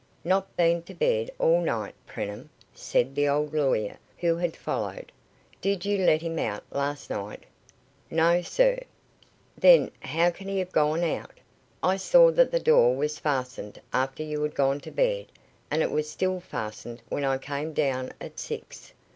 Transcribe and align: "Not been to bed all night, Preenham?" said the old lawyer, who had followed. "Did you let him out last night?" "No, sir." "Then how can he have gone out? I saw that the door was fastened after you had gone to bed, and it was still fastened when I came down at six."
"Not 0.23 0.55
been 0.57 0.81
to 0.85 0.95
bed 0.95 1.29
all 1.37 1.61
night, 1.61 1.93
Preenham?" 2.07 2.49
said 2.73 3.13
the 3.13 3.27
old 3.29 3.53
lawyer, 3.53 3.99
who 4.17 4.35
had 4.37 4.55
followed. 4.57 5.11
"Did 5.61 5.85
you 5.85 5.99
let 5.99 6.23
him 6.23 6.39
out 6.39 6.63
last 6.71 7.11
night?" 7.11 7.43
"No, 8.09 8.41
sir." 8.41 8.79
"Then 9.55 9.91
how 9.99 10.31
can 10.31 10.47
he 10.47 10.57
have 10.57 10.71
gone 10.71 11.03
out? 11.03 11.39
I 11.83 11.97
saw 11.97 12.31
that 12.31 12.49
the 12.49 12.59
door 12.59 12.95
was 12.95 13.19
fastened 13.19 13.79
after 13.93 14.23
you 14.23 14.41
had 14.41 14.55
gone 14.55 14.79
to 14.79 14.91
bed, 14.91 15.27
and 15.69 15.83
it 15.83 15.91
was 15.91 16.09
still 16.09 16.39
fastened 16.39 17.03
when 17.09 17.23
I 17.23 17.37
came 17.37 17.71
down 17.71 18.11
at 18.19 18.39
six." 18.39 18.93